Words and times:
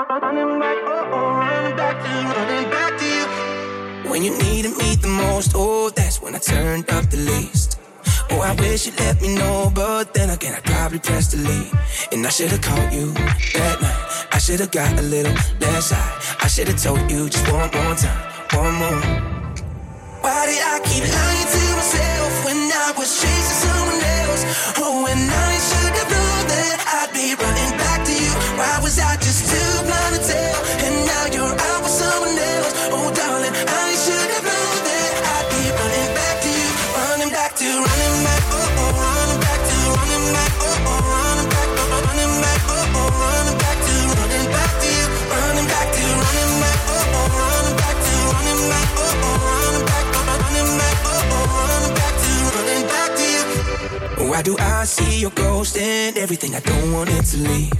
Oh, 0.00 0.04
oh, 0.08 0.20
to, 0.20 2.12
running 2.38 2.70
back 2.70 2.98
to 3.00 3.04
you. 3.04 4.08
When 4.08 4.22
you 4.22 4.30
needed 4.38 4.76
me 4.76 4.94
the 4.94 5.08
most, 5.08 5.54
oh, 5.56 5.90
that's 5.90 6.22
when 6.22 6.36
I 6.36 6.38
turned 6.38 6.88
up 6.90 7.10
the 7.10 7.16
least. 7.16 7.80
Oh, 8.30 8.38
I 8.40 8.54
wish 8.60 8.86
you'd 8.86 8.96
let 9.00 9.20
me 9.20 9.34
know, 9.34 9.72
but 9.74 10.14
then 10.14 10.30
again, 10.30 10.54
I 10.54 10.60
probably 10.60 11.00
pressed 11.00 11.32
delete. 11.32 11.72
And 12.12 12.24
I 12.24 12.28
should've 12.28 12.60
called 12.60 12.92
you 12.92 13.12
that 13.58 13.82
night. 13.82 14.28
I 14.30 14.38
should've 14.38 14.70
got 14.70 14.96
a 15.00 15.02
little 15.02 15.34
less 15.58 15.90
high. 15.90 16.44
I 16.44 16.46
should've 16.46 16.80
told 16.80 17.10
you 17.10 17.28
just 17.28 17.50
one 17.50 17.68
more 17.74 17.96
time, 17.96 18.22
one 18.54 18.74
more. 18.78 19.02
Why 20.22 20.46
did 20.46 20.62
I 20.62 20.78
keep 20.86 21.02
lying 21.10 21.48
to 21.54 21.62
myself 21.74 22.44
when 22.44 22.70
I 22.70 22.94
was 22.96 23.10
chasing 23.20 23.58
someone 23.66 24.02
else? 24.22 24.78
Oh, 24.78 25.06
and 25.10 25.28
I 25.28 25.58
should've 25.58 25.77
Why 54.38 54.42
do 54.42 54.56
I 54.56 54.84
see 54.84 55.18
your 55.18 55.32
ghost 55.32 55.76
and 55.76 56.16
everything 56.16 56.54
I 56.54 56.60
don't 56.60 56.92
want 56.92 57.10
it 57.10 57.24
to 57.34 57.38
leave? 57.38 57.74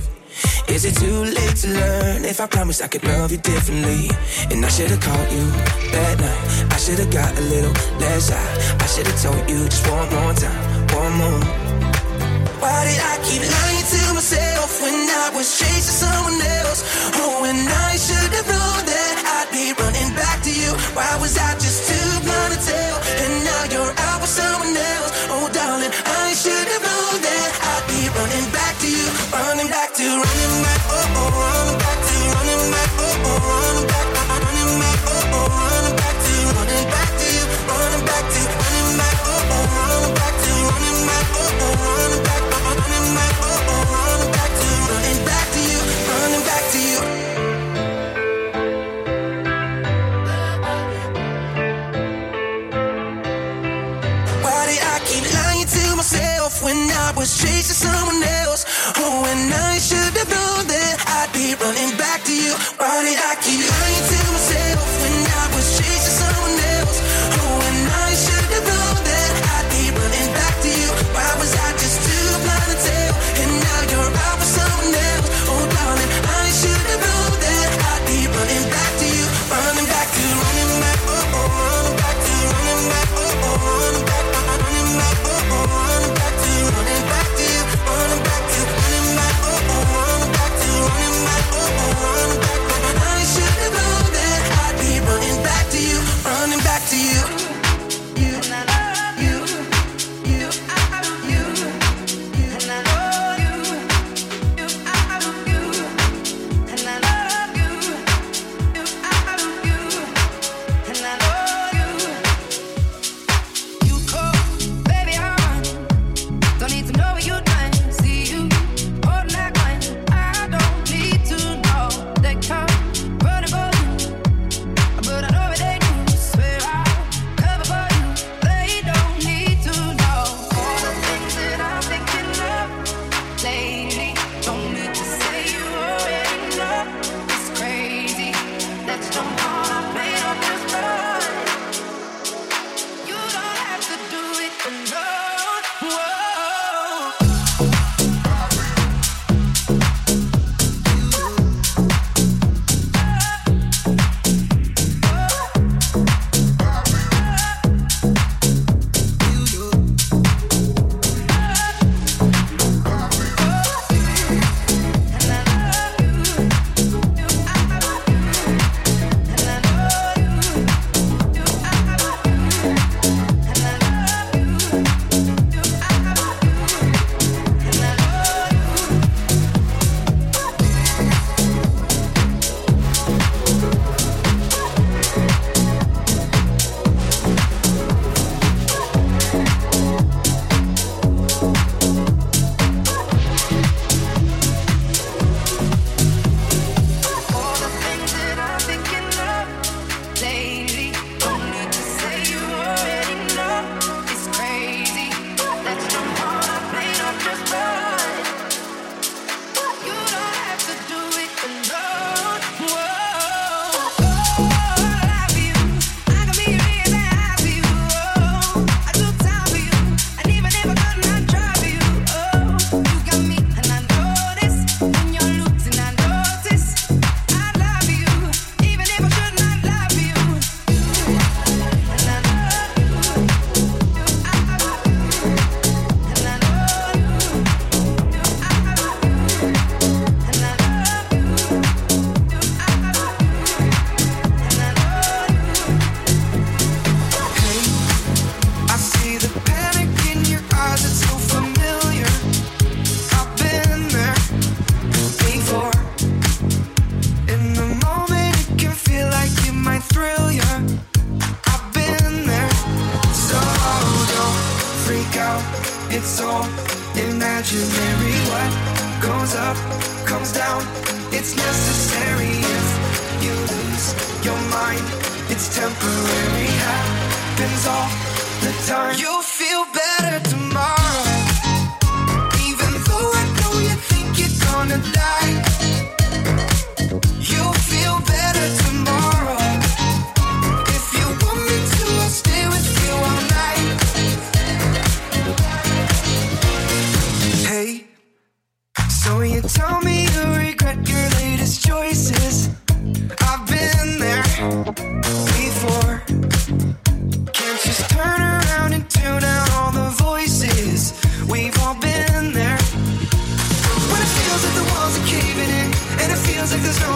Is 0.66 0.84
it 0.84 0.96
too 0.96 1.22
late 1.22 1.54
to 1.62 1.68
learn 1.68 2.24
if 2.24 2.40
I 2.40 2.48
promised 2.48 2.82
I 2.82 2.88
could 2.88 3.04
love 3.04 3.30
you 3.30 3.38
differently? 3.38 4.10
And 4.50 4.66
I 4.66 4.68
should've 4.68 4.98
called 4.98 5.30
you 5.30 5.46
that 5.94 6.18
night. 6.18 6.74
I 6.74 6.76
should've 6.78 7.12
got 7.12 7.30
a 7.38 7.42
little 7.42 7.70
less 8.02 8.30
high. 8.34 8.74
I 8.82 8.86
should've 8.90 9.14
told 9.22 9.38
you 9.48 9.70
just 9.70 9.86
one 9.86 10.10
more 10.10 10.34
time, 10.34 10.58
one 10.98 11.14
more. 11.22 11.42
Why 12.58 12.90
did 12.90 12.98
I 13.06 13.14
keep 13.22 13.46
lying 13.46 13.86
to 13.94 14.18
myself 14.18 14.82
when 14.82 14.98
I 14.98 15.30
was 15.38 15.46
chasing 15.62 15.94
someone 15.94 16.42
else? 16.42 16.82
Oh, 17.22 17.46
and 17.46 17.70
I 17.70 17.94
should've 17.94 18.48
known 18.50 18.82
that 18.82 19.14
I'd 19.30 19.48
be 19.54 19.78
running 19.78 20.10
back 20.18 20.42
to 20.42 20.50
you. 20.50 20.74
Why 20.98 21.06
was 21.22 21.38
I 21.38 21.54
someone 57.78 58.22
else. 58.42 58.64
Oh, 58.98 59.24
and 59.30 59.54
I 59.54 59.78
should 59.78 60.14
have 60.18 60.28
known 60.28 60.66
that 60.66 60.96
I'd 61.06 61.30
be 61.32 61.54
running 61.62 61.96
back 61.96 62.24
to 62.24 62.34
you. 62.34 62.52
Why 62.76 63.02
did 63.06 63.18
I 63.18 63.34
keep? 63.42 63.77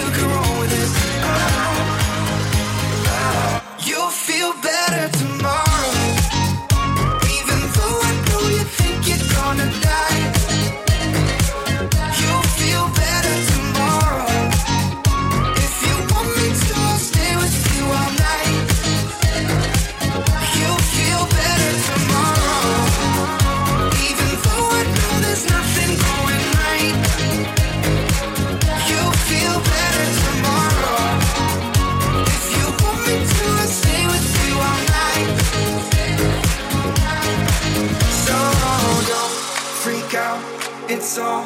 all 41.19 41.45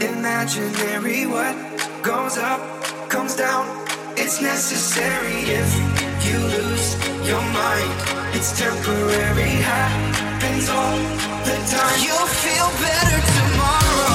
imaginary. 0.00 1.26
What 1.26 1.54
goes 2.02 2.38
up 2.38 2.60
comes 3.08 3.34
down. 3.36 3.64
It's 4.16 4.40
necessary 4.40 5.38
if 5.60 5.68
you 6.26 6.38
lose 6.38 6.88
your 7.26 7.42
mind. 7.60 7.90
It's 8.36 8.58
temporary, 8.58 9.54
happens 9.74 10.68
all 10.68 10.98
the 11.48 11.56
time. 11.74 11.98
You'll 12.04 12.32
feel 12.44 12.68
better 12.84 13.20
tomorrow. 13.38 14.13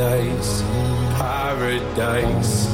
paradise, 0.00 0.62
paradise. 1.18 2.66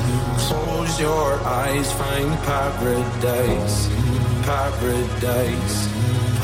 Close 0.47 1.01
your 1.01 1.35
eyes, 1.41 1.91
find 1.93 2.31
paradise, 2.47 3.89
paradise, 4.45 5.89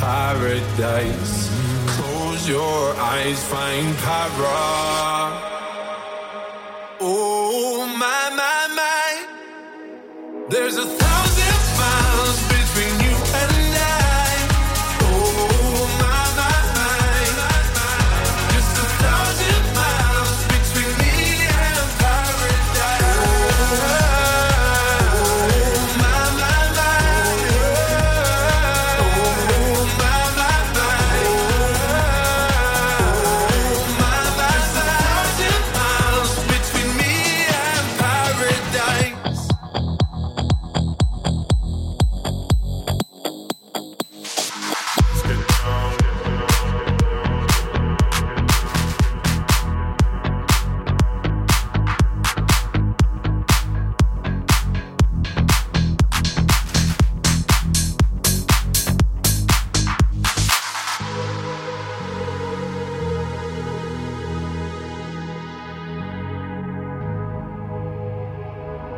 paradise. 0.00 1.50
Close 1.86 2.48
your 2.48 2.94
eyes, 2.96 3.44
find 3.44 3.96
paradise. 3.98 5.50
Oh 7.00 7.86
my 7.96 8.30
my 8.40 8.66
my, 8.74 10.46
there's 10.48 10.78
a. 10.78 10.84
Th- 10.84 11.11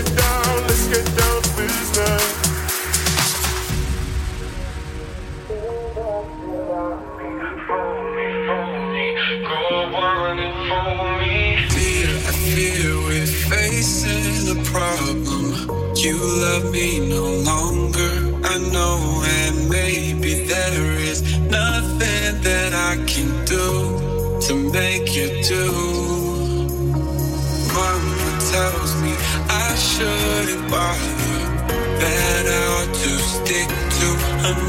Down, 0.00 0.49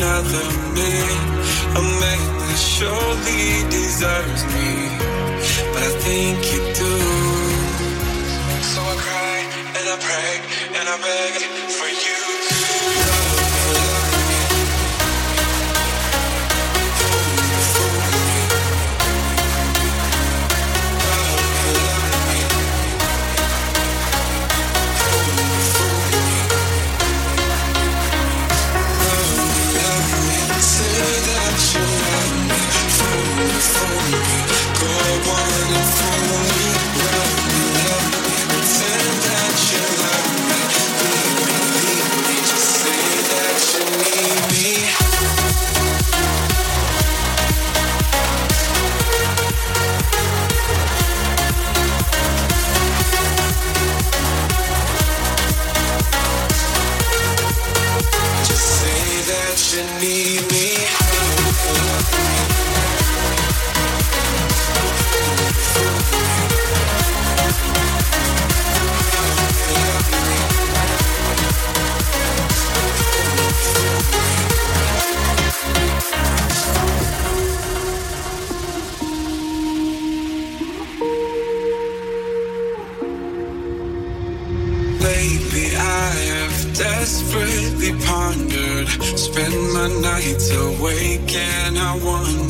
another 0.02 0.46
man. 0.74 1.18
A 1.78 1.84
man 2.02 2.26
that 2.40 2.58
surely 2.58 3.70
deserves 3.70 4.44
me. 4.54 4.70
But 5.74 5.84
I 5.84 5.94
think 6.06 6.38
you 6.52 6.71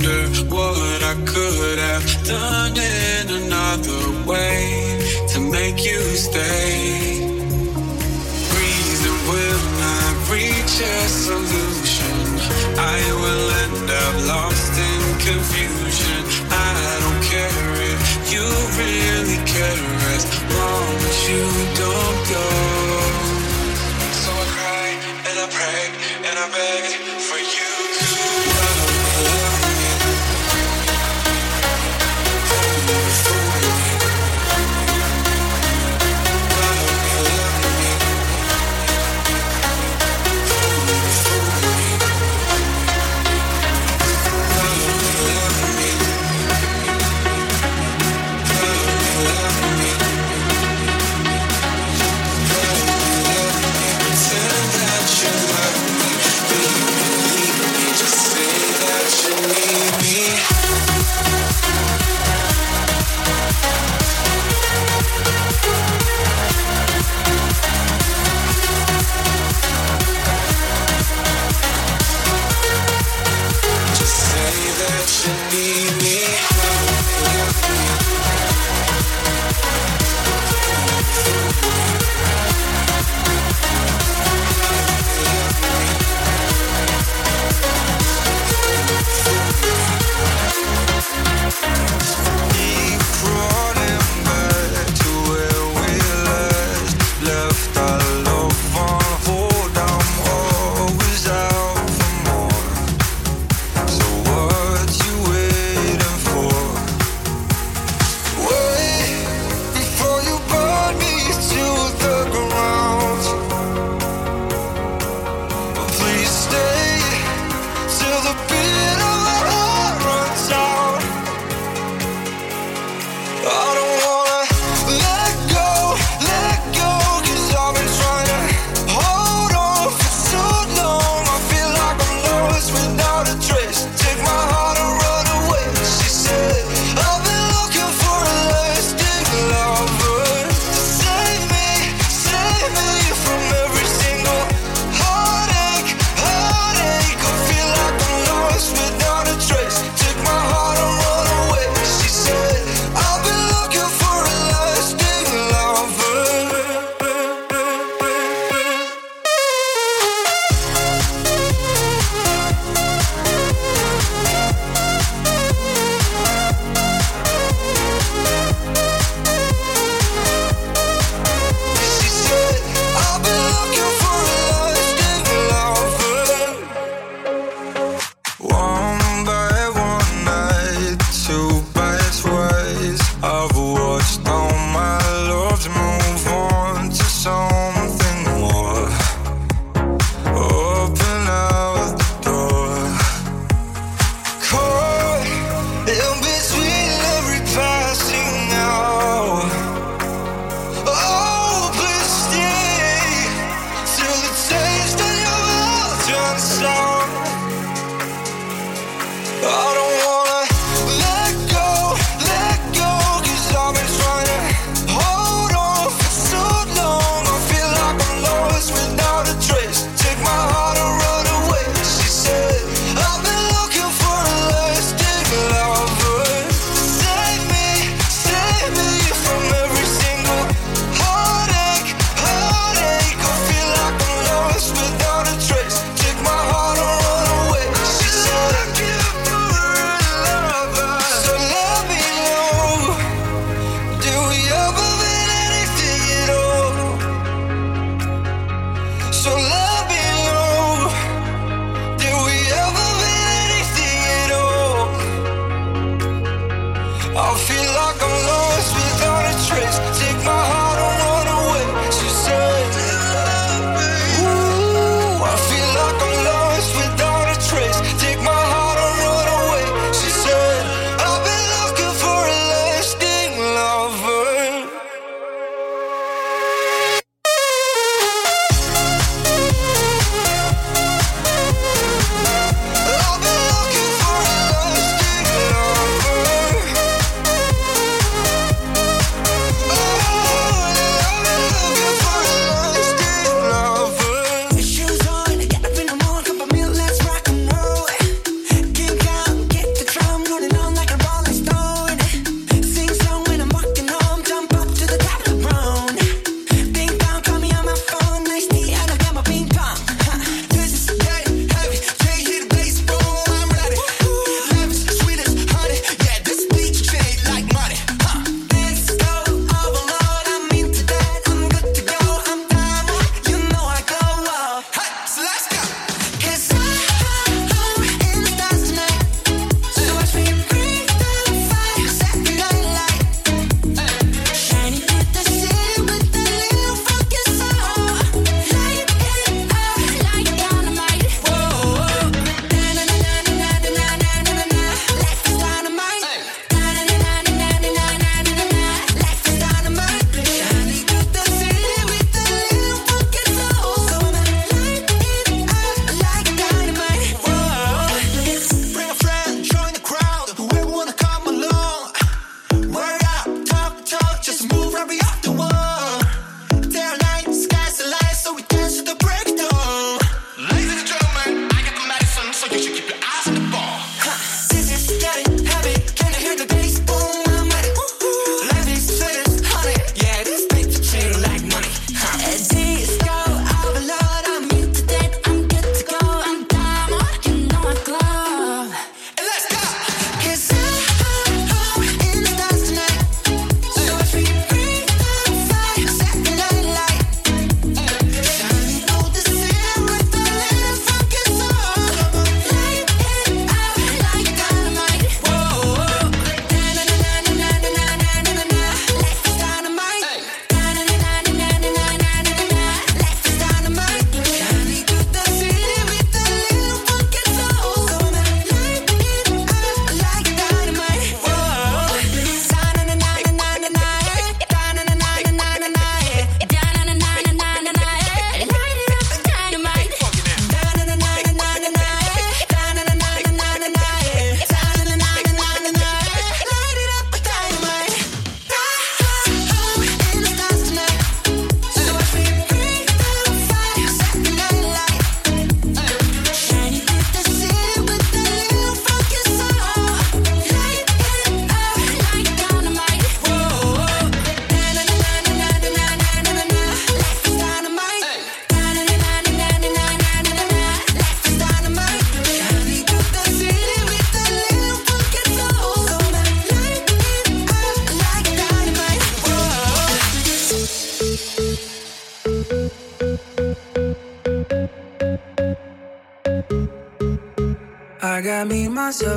wonder 0.02 0.28
What 0.54 1.04
I 1.04 1.16
could 1.26 1.80
have 1.80 2.26
done 2.26 2.78
in 2.78 3.44
another 3.44 4.30
way 4.30 5.00
To 5.30 5.40
make 5.40 5.84
you 5.84 6.00
stay. 6.16 7.20
Reason 8.58 9.16
will 9.30 9.66
not 9.86 10.16
reach 10.32 10.76
a 10.82 11.08
solution. 11.08 12.16
I 12.78 13.00
will 13.22 13.48
end 13.64 13.90
up 13.90 14.16
lost 14.28 14.74
in 14.80 15.02
confusion. 15.28 16.22
I 16.50 16.98
don't 17.04 17.24
care 17.34 17.70
if 17.94 18.02
you 18.34 18.46
really 18.82 19.40
care 19.46 19.90
As 20.16 20.26
long 20.58 20.96
as 21.10 21.18
you 21.30 21.44
don't 21.84 22.20
go. 22.36 22.48
So 24.24 24.32
I 24.32 24.46
cry 24.56 24.90
and 25.28 25.38
I 25.40 25.48
pray 25.58 25.84
and 26.28 26.40
I 26.40 26.50
beg 26.52 27.11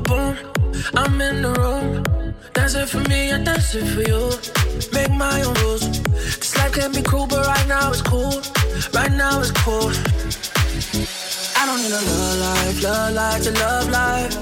boom. 0.00 0.36
I'm 0.94 1.20
in 1.20 1.42
the 1.42 1.52
room. 1.52 2.04
Dance 2.52 2.74
it 2.74 2.88
for 2.88 3.00
me, 3.08 3.32
I 3.32 3.42
dance 3.42 3.74
it 3.74 3.86
for 3.94 4.02
you. 4.02 4.30
Make 4.92 5.12
my 5.12 5.42
own 5.42 5.54
rules. 5.62 5.84
This 6.40 6.56
life 6.56 6.72
can 6.72 6.92
be 6.92 7.02
cruel, 7.02 7.26
but 7.26 7.46
right 7.46 7.66
now 7.68 7.90
it's 7.90 8.02
cool. 8.02 8.42
Right 8.92 9.12
now 9.12 9.40
it's 9.40 9.52
cool. 9.62 9.90
I 11.56 11.62
don't 11.66 11.80
need 11.82 11.92
a 11.92 12.02
love 12.10 12.38
life, 12.46 12.82
love 12.82 13.14
life 13.14 13.42
to 13.44 13.52
love 13.52 13.88
life. 13.90 14.34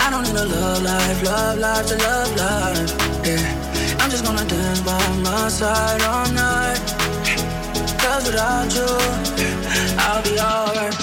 I 0.00 0.10
don't 0.10 0.24
need 0.24 0.36
a 0.36 0.46
love 0.46 0.82
life, 0.82 1.22
love 1.22 1.58
life 1.58 1.86
to 1.88 1.96
love 1.98 2.36
life. 2.36 2.90
Yeah, 3.26 3.98
I'm 4.00 4.10
just 4.10 4.24
gonna 4.24 4.44
dance 4.44 4.80
by 4.80 4.98
my 5.24 5.48
side 5.48 6.02
all 6.02 6.30
night. 6.32 6.80
Cause 8.00 8.26
without 8.26 8.72
you, 8.74 8.88
I'll 9.98 10.22
be 10.22 10.38
alright. 10.40 10.96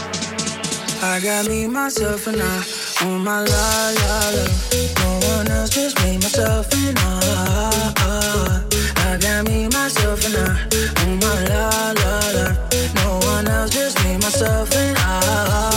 I 1.03 1.19
got 1.21 1.47
me, 1.47 1.67
myself, 1.67 2.27
and 2.27 2.41
I. 2.41 2.86
Oh 2.99 3.19
my 3.19 3.41
la 3.41 3.91
la 3.91 4.29
la. 4.31 4.45
No 4.99 5.27
one 5.27 5.47
else, 5.51 5.69
just 5.69 6.01
me, 6.03 6.17
myself, 6.17 6.67
and 6.73 6.97
I. 6.97 8.63
I 8.97 9.17
got 9.19 9.45
me, 9.47 9.67
myself, 9.67 10.25
and 10.25 10.35
I. 10.35 10.47
My 11.21 11.43
la. 11.45 11.93
No 12.95 13.19
one 13.27 13.47
else, 13.47 13.69
just 13.69 14.03
me, 14.03 14.17
myself, 14.17 14.73
and 14.73 14.97
I. 14.97 15.76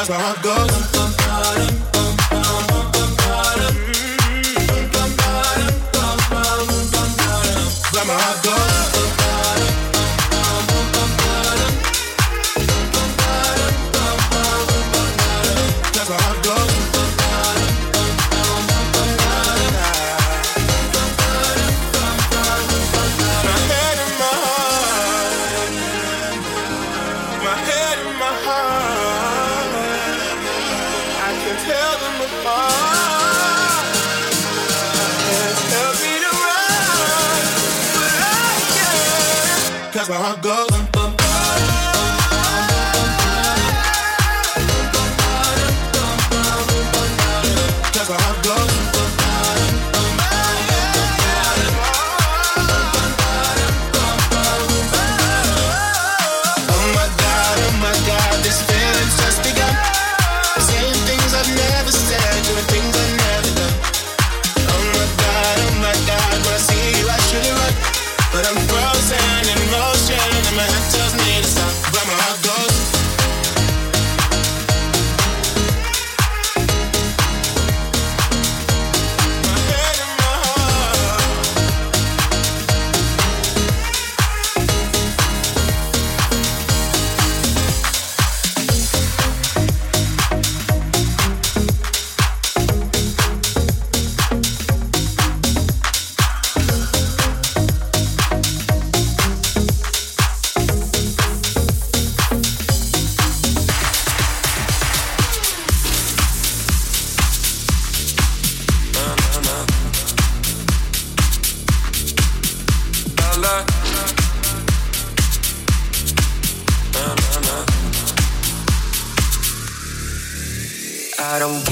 that's 0.00 0.08
where 0.08 0.18
I 0.18 0.42
go. 0.42 0.79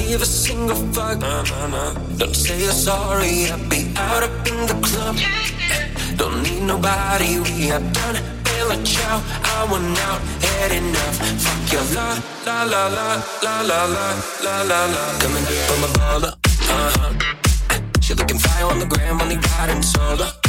Give 0.09 0.22
a 0.22 0.26
single 0.26 0.76
fuck. 0.94 1.20
Don't 2.16 2.34
say 2.34 2.59
you're 2.62 2.72
sorry. 2.72 3.50
I'll 3.50 3.68
be 3.68 3.92
out 3.96 4.22
up 4.22 4.48
in 4.48 4.59
the 4.66 4.76
club. 4.86 5.16
Don't 6.16 6.42
need 6.42 6.62
nobody. 6.62 7.38
We 7.40 7.68
have 7.72 7.86
done 7.92 8.16
Bella 8.44 8.76
Ciao. 8.84 9.20
I 9.54 9.66
want 9.70 9.98
out, 10.09 10.20
had 10.44 10.72
enough. 10.72 11.16
Fuck 11.44 11.72
your 11.72 11.84
la 12.46 12.62
la 12.64 12.88
la 12.96 13.22
la 13.42 13.61
la 13.61 13.61
la 13.62 13.84
la 13.94 14.06
la 14.44 14.62
la 14.70 14.80
la. 14.94 15.02
Coming 15.20 15.46
from 15.66 15.84
a 15.84 15.90
baller. 15.98 16.32
Uh 16.74 16.90
huh. 16.96 17.12
She 18.00 18.14
looking 18.14 18.38
fire 18.38 18.64
on 18.64 18.78
the 18.78 18.86
gram, 18.86 19.20
only 19.20 19.36
riding 19.36 19.82
solo. 19.82 20.47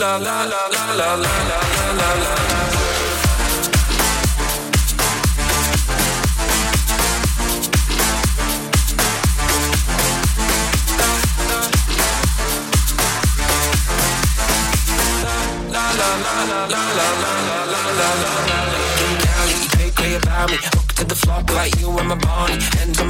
La 0.00 0.18
la 0.18 0.46
la 0.46 0.94
la 0.96 1.16
la 1.16 1.44
la 1.48 1.69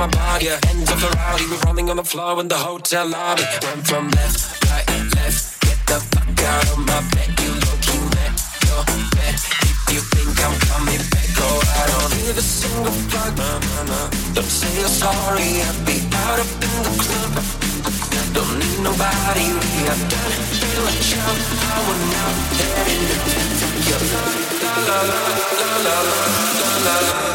my 0.00 0.06
body, 0.06 0.46
yeah. 0.46 0.58
hands 0.64 0.90
on 0.90 0.98
Ferrari. 0.98 1.44
We're 1.50 1.60
rolling 1.66 1.90
on 1.90 1.96
the 1.96 2.04
floor 2.04 2.40
in 2.40 2.48
the 2.48 2.56
hotel 2.56 3.06
lobby. 3.06 3.44
Run 3.62 3.80
from 3.84 4.08
left, 4.16 4.64
right, 4.72 4.88
left. 5.14 5.60
Get 5.60 5.78
the 5.84 5.98
fuck 6.00 6.40
out 6.40 6.64
of 6.72 6.78
my 6.88 7.00
bed. 7.12 7.28
You 7.36 7.52
low 7.60 7.76
key 7.84 8.00
met 8.16 8.32
your 8.64 8.82
bed. 9.12 9.36
If 9.68 9.76
you 9.92 10.00
think 10.00 10.32
I'm 10.40 10.56
coming 10.72 11.04
back, 11.12 11.28
go 11.36 11.48
I 11.80 11.84
don't 11.92 12.12
give 12.16 12.38
a 12.40 12.40
single 12.40 12.96
fuck. 13.12 13.36
Nah, 13.36 13.60
nah, 13.60 13.92
nah. 13.92 14.06
Don't 14.32 14.48
say 14.48 14.72
you're 14.80 14.88
sorry. 14.88 15.48
I'll 15.68 15.76
be 15.84 15.96
out 16.24 16.38
up 16.40 16.50
in 16.64 16.74
the 16.80 16.92
club. 17.04 17.32
Don't 18.32 18.54
need 18.56 18.80
nobody. 18.80 19.46
We 19.52 19.72
have 19.84 20.04
done. 20.08 20.32
Feel 20.64 20.80
like 20.88 21.02
jump. 21.12 21.40
I 21.60 21.78
want 21.84 22.02
now. 22.08 22.30
Heading 22.56 23.04
to 23.60 23.68
your 23.84 24.00
la 24.88 24.96
la 24.96 25.18
la 25.20 25.44
la 25.60 25.72
la 25.84 25.92
la 25.92 26.24
la 26.56 26.72
la 26.88 26.96
la. 27.04 27.29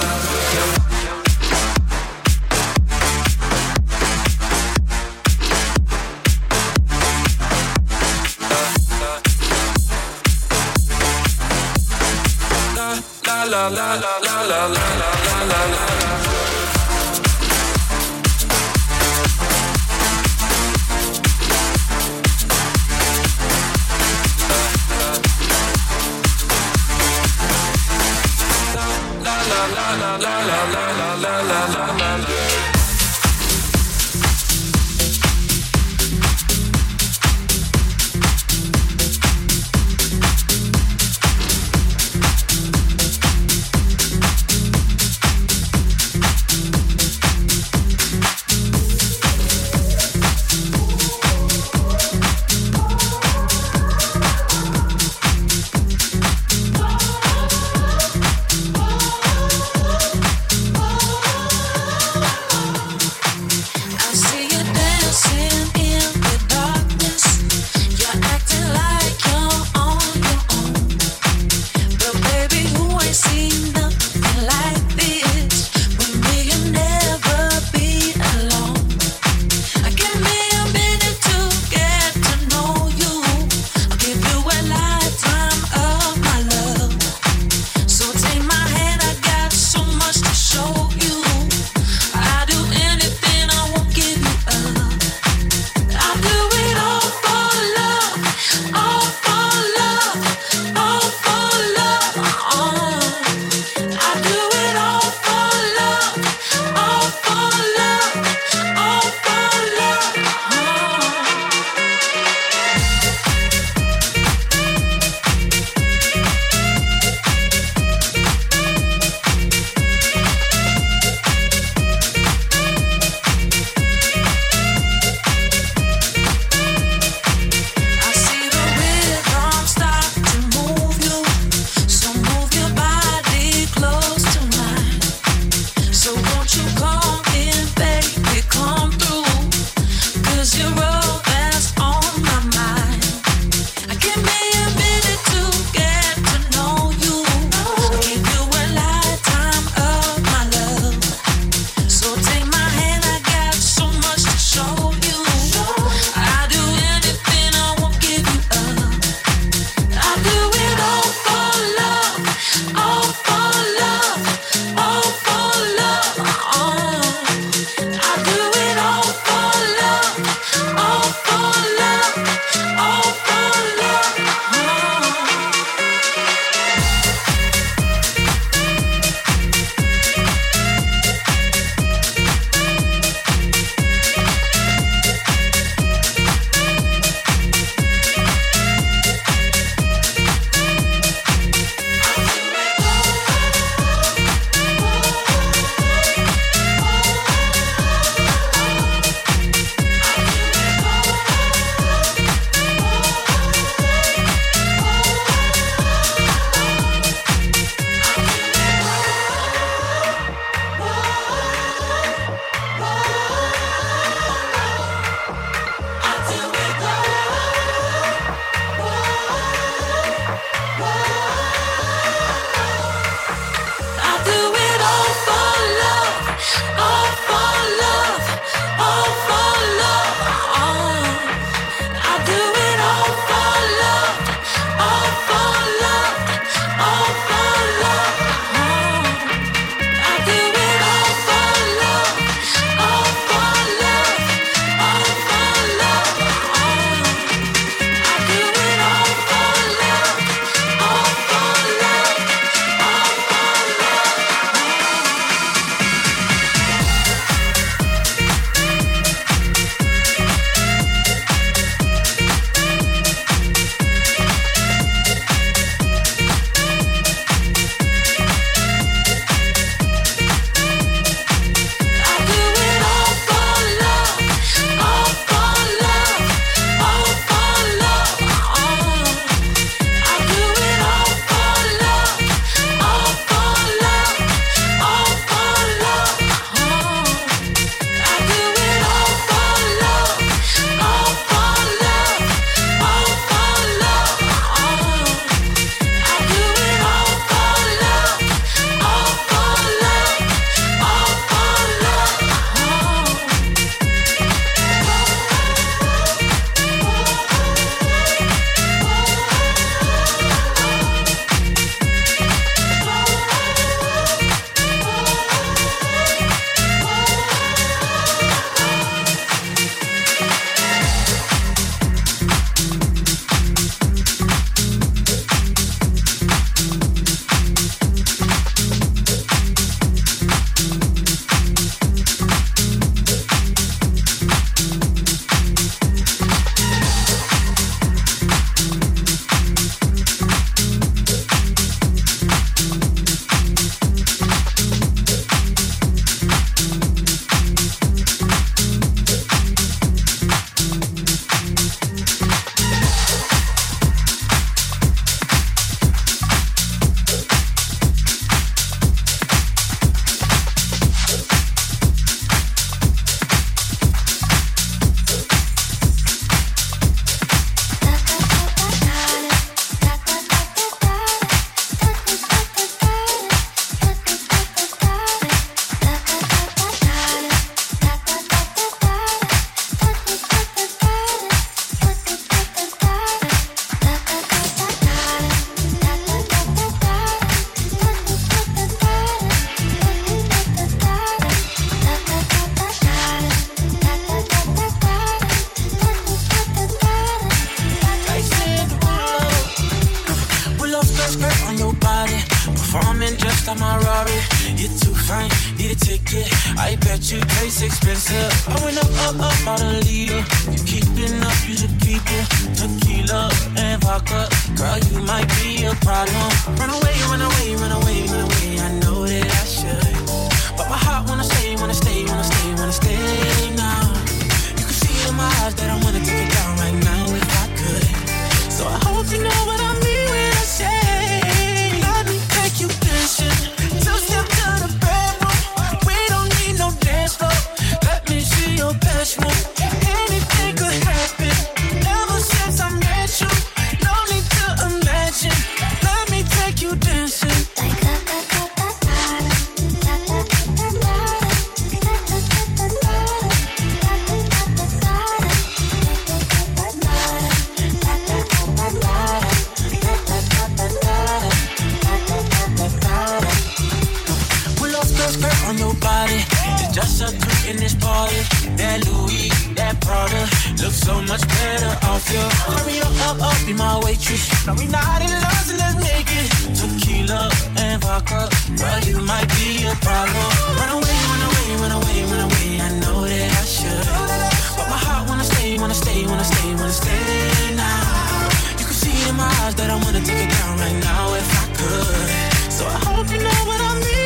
much 489.26 489.56
that 489.56 489.70
I 489.70 489.76
wanna 489.84 490.02
take 490.02 490.22
it 490.26 490.32
down 490.38 490.58
right 490.58 490.80
now 490.90 491.14
if 491.22 491.28
I 491.42 491.46
could. 491.60 492.52
So 492.52 492.64
I 492.66 492.80
hope 492.88 493.08
you 493.12 493.20
know 493.28 493.42
what 493.50 493.62
I 493.62 493.74
mean. 493.80 494.05